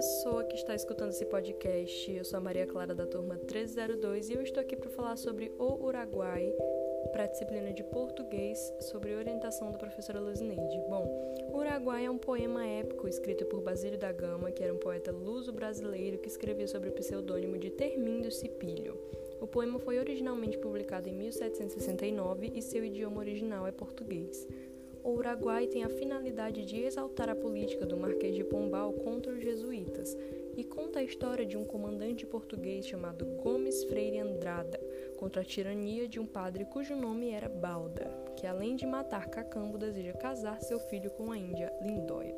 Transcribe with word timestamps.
pessoa 0.00 0.42
que 0.44 0.56
está 0.56 0.74
escutando 0.74 1.10
esse 1.10 1.26
podcast. 1.26 2.10
Eu 2.10 2.24
sou 2.24 2.38
a 2.38 2.40
Maria 2.40 2.66
Clara 2.66 2.94
da 2.94 3.06
turma 3.06 3.36
302 3.36 4.30
e 4.30 4.32
eu 4.32 4.40
estou 4.40 4.62
aqui 4.62 4.74
para 4.74 4.88
falar 4.88 5.14
sobre 5.16 5.52
o 5.58 5.74
Uruguai 5.74 6.50
para 7.12 7.24
a 7.24 7.26
disciplina 7.26 7.70
de 7.70 7.84
português 7.84 8.58
sobre 8.80 9.14
orientação 9.14 9.70
da 9.70 9.76
professora 9.76 10.18
Luzineide. 10.18 10.78
Bom, 10.88 11.04
o 11.52 11.58
Uruguai 11.58 12.06
é 12.06 12.10
um 12.10 12.16
poema 12.16 12.66
épico 12.66 13.06
escrito 13.08 13.44
por 13.44 13.60
Basílio 13.60 13.98
da 13.98 14.10
Gama, 14.10 14.50
que 14.50 14.64
era 14.64 14.72
um 14.72 14.78
poeta 14.78 15.12
luso-brasileiro 15.12 16.16
que 16.16 16.28
escrevia 16.28 16.66
sobre 16.66 16.88
o 16.88 16.92
pseudônimo 16.92 17.58
de 17.58 17.68
Termindo 17.68 18.30
Cipílio. 18.30 18.98
O 19.38 19.46
poema 19.46 19.78
foi 19.78 19.98
originalmente 19.98 20.56
publicado 20.56 21.10
em 21.10 21.12
1769 21.12 22.52
e 22.54 22.62
seu 22.62 22.82
idioma 22.82 23.18
original 23.18 23.66
é 23.66 23.70
português. 23.70 24.48
O 25.02 25.10
Uruguai 25.12 25.66
tem 25.66 25.82
a 25.82 25.88
finalidade 25.88 26.64
de 26.64 26.80
exaltar 26.80 27.28
a 27.28 27.34
política 27.34 27.86
do 27.86 27.96
Marquês 27.96 28.34
de 28.34 28.44
Pombal 28.44 28.92
contra 28.92 29.32
os 29.32 29.42
jesuítas 29.42 30.16
e 30.56 30.62
conta 30.62 30.98
a 30.98 31.02
história 31.02 31.46
de 31.46 31.56
um 31.56 31.64
comandante 31.64 32.26
português 32.26 32.86
chamado 32.86 33.24
Gomes 33.42 33.84
Freire 33.84 34.18
Andrada 34.18 34.78
contra 35.16 35.42
a 35.42 35.44
tirania 35.44 36.06
de 36.06 36.20
um 36.20 36.26
padre 36.26 36.64
cujo 36.64 36.94
nome 36.94 37.30
era 37.30 37.48
Balda, 37.48 38.10
que 38.36 38.46
além 38.46 38.76
de 38.76 38.86
matar 38.86 39.28
Cacambo 39.28 39.78
deseja 39.78 40.12
casar 40.12 40.60
seu 40.60 40.78
filho 40.78 41.10
com 41.10 41.32
a 41.32 41.38
índia 41.38 41.72
Lindóia. 41.82 42.36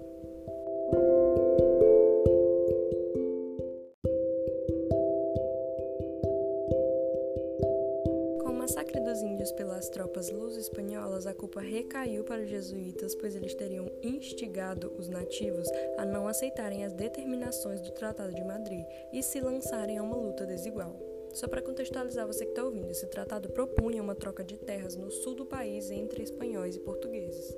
Massacre 8.62 9.00
dos 9.00 9.20
índios 9.20 9.50
pelas 9.50 9.88
tropas 9.88 10.30
luso-espanholas, 10.30 11.26
a 11.26 11.34
culpa 11.34 11.60
recaiu 11.60 12.22
para 12.22 12.42
os 12.42 12.48
jesuítas, 12.48 13.12
pois 13.12 13.34
eles 13.34 13.56
teriam 13.56 13.90
instigado 14.00 14.92
os 14.96 15.08
nativos 15.08 15.68
a 15.98 16.04
não 16.04 16.28
aceitarem 16.28 16.84
as 16.84 16.92
determinações 16.92 17.80
do 17.80 17.90
Tratado 17.90 18.32
de 18.32 18.44
Madrid 18.44 18.84
e 19.12 19.20
se 19.20 19.40
lançarem 19.40 19.98
a 19.98 20.02
uma 20.04 20.14
luta 20.14 20.46
desigual. 20.46 20.96
Só 21.32 21.48
para 21.48 21.60
contextualizar 21.60 22.24
você 22.24 22.44
que 22.44 22.52
está 22.52 22.62
ouvindo, 22.62 22.88
esse 22.88 23.08
tratado 23.08 23.48
propunha 23.48 24.00
uma 24.00 24.14
troca 24.14 24.44
de 24.44 24.56
terras 24.56 24.94
no 24.94 25.10
sul 25.10 25.34
do 25.34 25.44
país 25.44 25.90
entre 25.90 26.22
espanhóis 26.22 26.76
e 26.76 26.80
portugueses. 26.80 27.56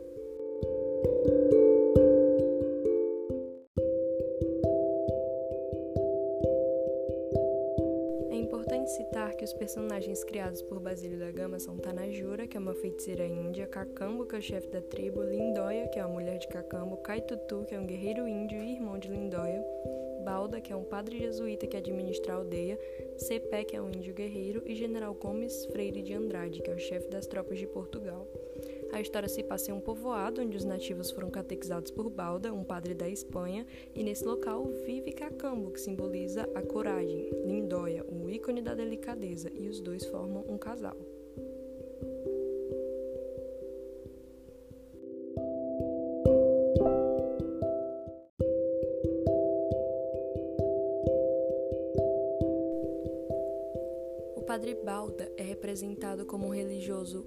Importante 8.85 8.91
citar 8.91 9.35
que 9.35 9.45
os 9.45 9.53
personagens 9.53 10.23
criados 10.25 10.63
por 10.63 10.79
Basílio 10.79 11.19
da 11.19 11.31
Gama 11.31 11.59
são 11.59 11.77
Tanajura, 11.77 12.47
que 12.47 12.57
é 12.57 12.61
uma 12.61 12.75
feiticeira 12.75 13.27
índia, 13.27 13.67
Cacambo, 13.67 14.27
que 14.27 14.37
é 14.37 14.39
o 14.39 14.43
chefe 14.43 14.69
da 14.69 14.81
tribo, 14.81 15.23
Lindóia, 15.23 15.89
que 15.89 15.99
é 15.99 16.03
a 16.03 16.09
mulher 16.09 16.39
de 16.39 16.49
Cacambo, 16.49 16.99
Caitutu, 16.99 17.65
que 17.67 17.75
é 17.75 17.81
um 17.81 17.87
guerreiro 17.87 18.29
índio 18.29 18.62
e 18.62 18.75
irmão 18.75 18.99
de 18.99 19.09
Lindóia, 19.09 19.65
Balda, 20.25 20.61
que 20.61 20.73
é 20.73 20.77
um 20.77 20.85
padre 20.85 21.19
jesuíta 21.19 21.67
que 21.67 21.77
administra 21.77 22.35
a 22.35 22.37
aldeia, 22.37 22.79
Cepé, 23.17 23.65
que 23.65 23.77
é 23.77 23.81
um 23.81 23.91
índio 23.91 24.15
guerreiro, 24.15 24.62
e 24.67 24.75
General 24.75 25.15
Gomes 25.15 25.67
Freire 25.67 26.03
de 26.03 26.12
Andrade, 26.12 26.61
que 26.61 26.71
é 26.71 26.75
o 26.75 26.79
chefe 26.79 27.09
das 27.09 27.27
tropas 27.27 27.59
de 27.59 27.67
Portugal. 27.67 28.27
A 28.95 29.00
história 29.00 29.28
se 29.28 29.42
passa 29.42 29.73
em 29.73 29.75
um 29.75 29.81
povoado 29.81 30.41
onde 30.41 30.56
os 30.56 30.64
nativos 30.64 31.11
foram 31.11 31.28
catequizados 31.28 31.91
por 31.91 32.09
Balda, 32.09 32.55
um 32.55 32.62
padre 32.62 32.95
da 32.95 33.09
Espanha, 33.09 33.67
e 33.92 34.05
nesse 34.05 34.25
local 34.25 34.64
vive 34.87 35.11
Cacambo, 35.11 35.73
que 35.73 35.81
simboliza 35.81 36.48
a 36.55 36.62
coragem, 36.62 37.28
Lindóia, 37.45 38.06
um 38.09 38.31
ícone 38.31 38.62
da 38.62 38.72
delicadeza, 38.72 39.50
e 39.53 39.69
os 39.69 39.81
dois 39.81 40.06
formam 40.06 40.45
um 40.48 40.56
casal. 40.56 40.97
O 54.37 54.43
padre 54.47 54.76
Balda 54.76 55.32
é 55.37 55.43
representado 55.43 56.25
como 56.25 56.47
um 56.47 56.50
religioso 56.50 57.26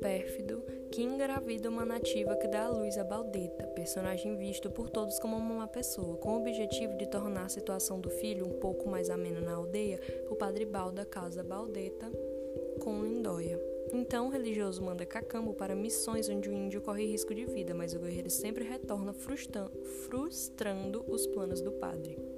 pérfido 0.00 0.62
que 0.90 1.02
engravida 1.02 1.68
uma 1.68 1.84
nativa 1.84 2.36
que 2.36 2.48
dá 2.48 2.64
à 2.64 2.68
luz 2.68 2.96
a 2.96 3.04
Baldeta, 3.04 3.66
personagem 3.68 4.36
visto 4.36 4.70
por 4.70 4.88
todos 4.88 5.18
como 5.18 5.36
uma 5.36 5.54
má 5.54 5.66
pessoa. 5.66 6.16
Com 6.16 6.34
o 6.34 6.40
objetivo 6.40 6.96
de 6.96 7.06
tornar 7.06 7.46
a 7.46 7.48
situação 7.48 8.00
do 8.00 8.10
filho 8.10 8.46
um 8.46 8.58
pouco 8.58 8.88
mais 8.88 9.10
amena 9.10 9.40
na 9.40 9.54
aldeia, 9.54 10.00
o 10.30 10.34
padre 10.34 10.64
Balda 10.64 11.04
casa 11.04 11.42
Baldeta 11.42 12.10
com 12.80 13.02
Lindóia. 13.02 13.60
Então 13.92 14.26
o 14.26 14.30
religioso 14.30 14.82
manda 14.82 15.06
Cacambo 15.06 15.54
para 15.54 15.74
missões 15.74 16.28
onde 16.28 16.48
o 16.48 16.52
índio 16.52 16.80
corre 16.80 17.06
risco 17.06 17.34
de 17.34 17.44
vida, 17.46 17.74
mas 17.74 17.94
o 17.94 17.98
guerreiro 17.98 18.30
sempre 18.30 18.64
retorna 18.64 19.12
frustrando 19.12 21.04
os 21.08 21.26
planos 21.26 21.60
do 21.60 21.72
padre. 21.72 22.37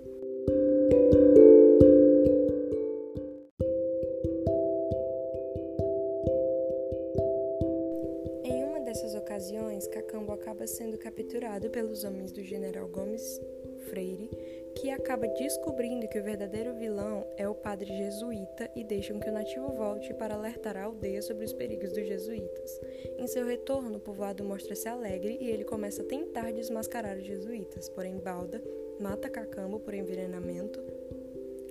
Acaba 10.50 10.66
sendo 10.66 10.98
capturado 10.98 11.70
pelos 11.70 12.02
homens 12.02 12.32
do 12.32 12.42
general 12.42 12.88
Gomes 12.88 13.40
Freire, 13.88 14.28
que 14.74 14.90
acaba 14.90 15.28
descobrindo 15.28 16.08
que 16.08 16.18
o 16.18 16.24
verdadeiro 16.24 16.74
vilão 16.74 17.24
é 17.36 17.48
o 17.48 17.54
padre 17.54 17.86
jesuíta 17.86 18.68
e 18.74 18.82
deixam 18.82 19.20
que 19.20 19.30
o 19.30 19.32
nativo 19.32 19.68
volte 19.68 20.12
para 20.14 20.34
alertar 20.34 20.76
a 20.76 20.82
aldeia 20.82 21.22
sobre 21.22 21.44
os 21.44 21.52
perigos 21.52 21.92
dos 21.92 22.04
jesuítas. 22.04 22.80
Em 23.16 23.28
seu 23.28 23.46
retorno, 23.46 23.98
o 23.98 24.00
povoado 24.00 24.42
mostra-se 24.42 24.88
alegre 24.88 25.38
e 25.40 25.48
ele 25.48 25.62
começa 25.62 26.02
a 26.02 26.06
tentar 26.06 26.52
desmascarar 26.52 27.16
os 27.16 27.24
jesuítas, 27.24 27.88
porém 27.88 28.18
Balda 28.18 28.60
mata 28.98 29.30
Cacambo 29.30 29.78
por 29.78 29.94
envenenamento. 29.94 30.80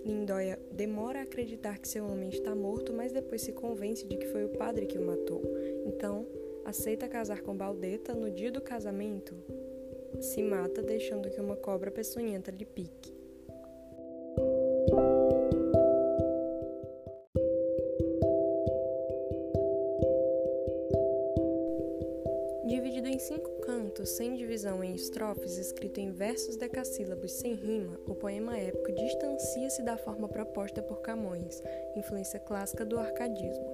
Lindóia 0.05 0.57
demora 0.71 1.19
a 1.19 1.23
acreditar 1.23 1.77
que 1.79 1.87
seu 1.89 2.05
homem 2.05 2.29
está 2.29 2.55
morto, 2.55 2.93
mas 2.93 3.11
depois 3.11 3.41
se 3.41 3.51
convence 3.51 4.07
de 4.07 4.15
que 4.15 4.27
foi 4.27 4.45
o 4.45 4.57
padre 4.57 4.85
que 4.85 4.97
o 4.97 5.05
matou. 5.05 5.41
Então, 5.85 6.25
aceita 6.69 7.07
casar 7.07 7.41
com 7.41 7.57
Baldeta, 7.57 8.13
no 8.13 8.29
dia 8.29 8.51
do 8.51 8.61
casamento, 8.61 9.35
se 10.21 10.43
mata 10.43 10.83
deixando 10.83 11.29
que 11.29 11.41
uma 11.41 11.55
cobra 11.55 11.89
peçonhenta 11.89 12.51
lhe 12.51 12.65
pique. 12.65 13.17
Dividido 22.67 23.07
em 23.07 23.17
cinco 23.17 23.49
cantos, 23.61 24.09
sem 24.09 24.35
divisão 24.35 24.83
em 24.83 24.93
estrofes, 24.93 25.57
escrito 25.57 25.99
em 25.99 26.11
versos 26.11 26.55
decassílabos 26.55 27.31
sem 27.31 27.55
rima, 27.55 27.99
o 28.05 28.13
poema 28.13 28.55
épico 28.59 28.91
distancia-se 28.91 29.81
da 29.81 29.97
forma 29.97 30.29
proposta 30.29 30.83
por 30.83 31.01
Camões, 31.01 31.63
influência 31.95 32.39
clássica 32.39 32.85
do 32.85 32.99
arcadismo. 32.99 33.65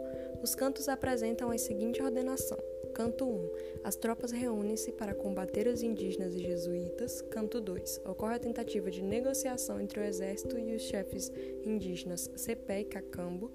Os 0.42 0.56
cantos 0.56 0.88
apresentam 0.88 1.52
a 1.52 1.58
seguinte 1.58 2.02
ordenação: 2.02 2.58
Canto 2.96 3.26
1. 3.26 3.50
As 3.84 3.98
tropas 3.98 4.32
reúnem-se 4.32 4.94
para 4.94 5.14
combater 5.14 5.68
os 5.68 5.84
indígenas 5.84 6.34
e 6.34 6.40
jesuítas. 6.40 7.22
Canto 7.24 7.60
2. 7.60 8.04
Ocorre 8.06 8.36
a 8.36 8.40
tentativa 8.40 8.90
de 8.90 9.04
negociação 9.04 9.82
entre 9.82 10.00
o 10.00 10.04
exército 10.04 10.58
e 10.58 10.74
os 10.74 10.82
chefes 10.84 11.30
indígenas 11.66 12.32
Cepé 12.38 12.80
e 12.80 12.86
Cacambo. 12.86 13.52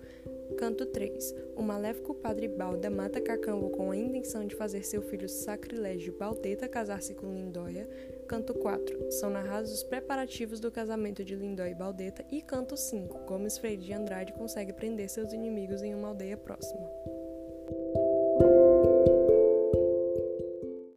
Canto 0.59 0.85
3. 0.85 1.35
O 1.57 1.63
maléfico 1.63 2.15
padre 2.15 2.49
Balda 2.49 2.91
mata 2.91 3.19
Cacambo 3.19 3.71
com 3.71 3.91
a 3.91 3.97
intenção 3.97 4.47
de 4.47 4.55
fazer 4.55 4.85
seu 4.85 5.01
filho 5.01 5.27
sacrilégio 5.27 6.13
Baldeta 6.19 6.69
casar-se 6.69 7.15
com 7.15 7.33
Lindóia. 7.33 7.89
Canto 8.29 8.53
4. 8.53 9.11
São 9.11 9.31
narrados 9.31 9.73
os 9.73 9.83
preparativos 9.83 10.61
do 10.61 10.71
casamento 10.71 11.25
de 11.25 11.35
Lindóia 11.35 11.71
e 11.71 11.75
Baldeta. 11.75 12.27
E 12.31 12.43
canto 12.43 12.77
5. 12.77 13.21
Gomes 13.21 13.57
Freire 13.57 13.83
de 13.83 13.95
Andrade 13.95 14.35
consegue 14.35 14.75
prender 14.75 15.09
seus 15.09 15.33
inimigos 15.33 15.83
em 15.83 15.95
uma 15.95 16.09
aldeia 16.09 16.37
próxima. 16.37 16.87